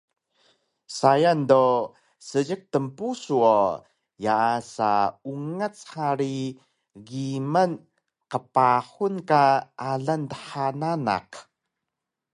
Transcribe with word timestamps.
Sayang 0.97 1.41
do 1.49 1.63
seejiq 2.27 2.61
tnpusu 2.71 3.35
o 3.57 3.61
yaasa 4.25 4.91
ungac 5.31 5.75
hari 5.93 6.37
giman 7.07 7.71
qpahun 8.31 9.15
ka 9.29 9.43
alang 9.91 10.23
dha 10.31 10.65
nanaq 10.79 11.29